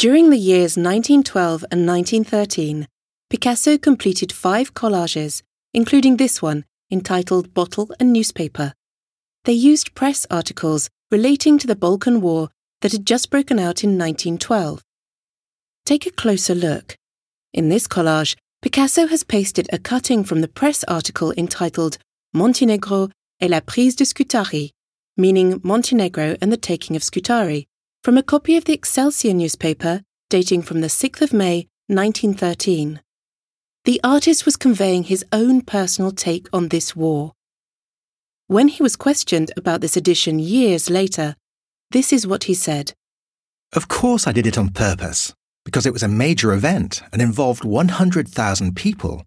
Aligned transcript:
During 0.00 0.30
the 0.30 0.38
years 0.38 0.78
1912 0.78 1.62
and 1.70 1.86
1913, 1.86 2.88
Picasso 3.28 3.76
completed 3.76 4.32
five 4.32 4.72
collages, 4.72 5.42
including 5.74 6.16
this 6.16 6.40
one 6.40 6.64
entitled 6.90 7.52
Bottle 7.52 7.90
and 8.00 8.10
Newspaper. 8.10 8.72
They 9.44 9.52
used 9.52 9.94
press 9.94 10.26
articles 10.30 10.88
relating 11.10 11.58
to 11.58 11.66
the 11.66 11.76
Balkan 11.76 12.22
War 12.22 12.48
that 12.80 12.92
had 12.92 13.04
just 13.04 13.28
broken 13.28 13.58
out 13.58 13.84
in 13.84 13.98
1912. 13.98 14.82
Take 15.84 16.06
a 16.06 16.12
closer 16.12 16.54
look. 16.54 16.96
In 17.52 17.68
this 17.68 17.86
collage, 17.86 18.36
Picasso 18.62 19.06
has 19.08 19.22
pasted 19.22 19.68
a 19.70 19.78
cutting 19.78 20.24
from 20.24 20.40
the 20.40 20.48
press 20.48 20.82
article 20.84 21.34
entitled 21.36 21.98
Montenegro 22.32 23.10
et 23.38 23.50
la 23.50 23.60
prise 23.60 23.96
de 23.96 24.06
Scutari, 24.06 24.70
meaning 25.18 25.60
Montenegro 25.62 26.36
and 26.40 26.50
the 26.50 26.56
taking 26.56 26.96
of 26.96 27.04
Scutari, 27.04 27.66
from 28.02 28.16
a 28.16 28.22
copy 28.22 28.56
of 28.56 28.64
the 28.64 28.72
Excelsior 28.72 29.34
newspaper 29.34 30.00
dating 30.30 30.62
from 30.62 30.80
the 30.80 30.86
6th 30.86 31.20
of 31.20 31.34
May 31.34 31.68
1913. 31.88 33.00
The 33.84 34.00
artist 34.02 34.46
was 34.46 34.56
conveying 34.56 35.04
his 35.04 35.24
own 35.32 35.60
personal 35.60 36.10
take 36.10 36.48
on 36.50 36.68
this 36.68 36.96
war. 36.96 37.32
When 38.46 38.68
he 38.68 38.82
was 38.82 38.96
questioned 38.96 39.52
about 39.54 39.82
this 39.82 39.98
edition 39.98 40.38
years 40.38 40.88
later, 40.88 41.36
this 41.90 42.10
is 42.10 42.26
what 42.26 42.44
he 42.44 42.54
said 42.54 42.94
Of 43.74 43.88
course, 43.88 44.26
I 44.26 44.32
did 44.32 44.46
it 44.46 44.56
on 44.56 44.70
purpose, 44.70 45.34
because 45.66 45.84
it 45.84 45.92
was 45.92 46.02
a 46.02 46.08
major 46.08 46.54
event 46.54 47.02
and 47.12 47.20
involved 47.20 47.64
100,000 47.64 48.76
people. 48.76 49.24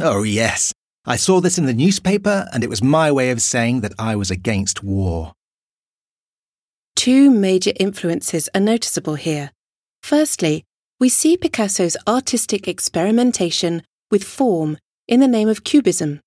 Oh, 0.00 0.24
yes, 0.24 0.72
I 1.06 1.14
saw 1.14 1.40
this 1.40 1.58
in 1.58 1.66
the 1.66 1.72
newspaper, 1.72 2.48
and 2.52 2.64
it 2.64 2.70
was 2.70 2.82
my 2.82 3.12
way 3.12 3.30
of 3.30 3.40
saying 3.40 3.82
that 3.82 3.94
I 4.00 4.16
was 4.16 4.32
against 4.32 4.82
war. 4.82 5.32
Two 7.00 7.30
major 7.30 7.72
influences 7.80 8.50
are 8.54 8.60
noticeable 8.60 9.14
here. 9.14 9.52
Firstly, 10.02 10.64
we 10.98 11.08
see 11.08 11.34
Picasso's 11.34 11.96
artistic 12.06 12.68
experimentation 12.68 13.84
with 14.10 14.22
form 14.22 14.76
in 15.08 15.20
the 15.20 15.26
name 15.26 15.48
of 15.48 15.64
Cubism. 15.64 16.20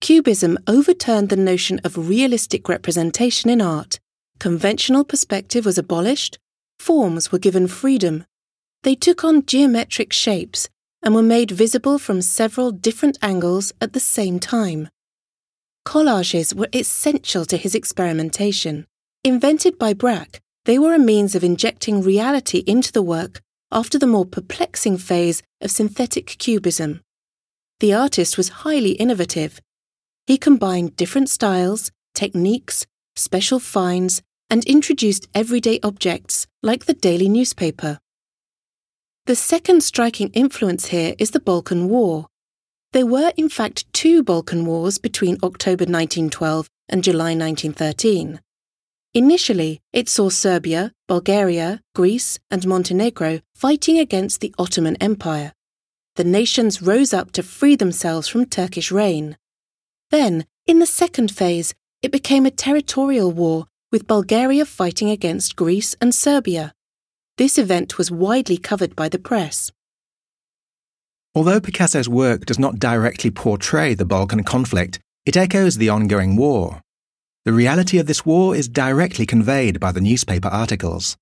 Cubism 0.00 0.58
overturned 0.68 1.28
the 1.28 1.34
notion 1.34 1.80
of 1.82 2.08
realistic 2.08 2.68
representation 2.68 3.50
in 3.50 3.60
art. 3.60 3.98
Conventional 4.38 5.02
perspective 5.02 5.66
was 5.66 5.76
abolished, 5.76 6.38
forms 6.78 7.32
were 7.32 7.40
given 7.40 7.66
freedom. 7.66 8.24
They 8.84 8.94
took 8.94 9.24
on 9.24 9.44
geometric 9.44 10.12
shapes 10.12 10.68
and 11.02 11.16
were 11.16 11.22
made 11.36 11.50
visible 11.50 11.98
from 11.98 12.22
several 12.22 12.70
different 12.70 13.18
angles 13.22 13.72
at 13.80 13.92
the 13.92 13.98
same 13.98 14.38
time. 14.38 14.88
Collages 15.84 16.54
were 16.54 16.68
essential 16.72 17.44
to 17.46 17.56
his 17.56 17.74
experimentation. 17.74 18.86
Invented 19.26 19.76
by 19.76 19.92
Braque, 19.92 20.38
they 20.66 20.78
were 20.78 20.94
a 20.94 21.00
means 21.00 21.34
of 21.34 21.42
injecting 21.42 22.00
reality 22.00 22.58
into 22.58 22.92
the 22.92 23.02
work 23.02 23.42
after 23.72 23.98
the 23.98 24.06
more 24.06 24.24
perplexing 24.24 24.98
phase 24.98 25.42
of 25.60 25.72
synthetic 25.72 26.26
cubism. 26.38 27.00
The 27.80 27.92
artist 27.92 28.36
was 28.36 28.60
highly 28.62 28.92
innovative. 28.92 29.60
He 30.28 30.38
combined 30.38 30.94
different 30.94 31.28
styles, 31.28 31.90
techniques, 32.14 32.86
special 33.16 33.58
finds, 33.58 34.22
and 34.48 34.64
introduced 34.64 35.26
everyday 35.34 35.80
objects 35.82 36.46
like 36.62 36.84
the 36.84 36.94
daily 36.94 37.28
newspaper. 37.28 37.98
The 39.24 39.34
second 39.34 39.82
striking 39.82 40.28
influence 40.34 40.86
here 40.86 41.16
is 41.18 41.32
the 41.32 41.40
Balkan 41.40 41.88
War. 41.88 42.28
There 42.92 43.06
were, 43.06 43.32
in 43.36 43.48
fact, 43.48 43.92
two 43.92 44.22
Balkan 44.22 44.64
Wars 44.66 44.98
between 44.98 45.38
October 45.42 45.82
1912 45.82 46.68
and 46.88 47.02
July 47.02 47.34
1913. 47.34 48.38
Initially, 49.16 49.80
it 49.94 50.10
saw 50.10 50.28
Serbia, 50.28 50.92
Bulgaria, 51.08 51.80
Greece, 51.94 52.38
and 52.50 52.66
Montenegro 52.66 53.40
fighting 53.54 53.98
against 53.98 54.42
the 54.42 54.54
Ottoman 54.58 54.94
Empire. 54.96 55.54
The 56.16 56.24
nations 56.24 56.82
rose 56.82 57.14
up 57.14 57.32
to 57.32 57.42
free 57.42 57.76
themselves 57.76 58.28
from 58.28 58.44
Turkish 58.44 58.92
reign. 58.92 59.38
Then, 60.10 60.44
in 60.66 60.80
the 60.80 60.92
second 61.02 61.30
phase, 61.30 61.72
it 62.02 62.12
became 62.12 62.44
a 62.44 62.50
territorial 62.50 63.32
war 63.32 63.68
with 63.90 64.06
Bulgaria 64.06 64.66
fighting 64.66 65.08
against 65.08 65.56
Greece 65.56 65.96
and 65.98 66.14
Serbia. 66.14 66.74
This 67.38 67.56
event 67.56 67.96
was 67.96 68.10
widely 68.10 68.58
covered 68.58 68.94
by 68.94 69.08
the 69.08 69.18
press. 69.18 69.72
Although 71.34 71.62
Picasso's 71.62 72.06
work 72.06 72.44
does 72.44 72.58
not 72.58 72.78
directly 72.78 73.30
portray 73.30 73.94
the 73.94 74.04
Balkan 74.04 74.44
conflict, 74.44 75.00
it 75.24 75.38
echoes 75.38 75.78
the 75.78 75.88
ongoing 75.88 76.36
war. 76.36 76.82
The 77.46 77.52
reality 77.52 77.98
of 77.98 78.06
this 78.06 78.26
war 78.26 78.56
is 78.56 78.68
directly 78.68 79.24
conveyed 79.24 79.78
by 79.78 79.92
the 79.92 80.00
newspaper 80.00 80.48
articles. 80.48 81.16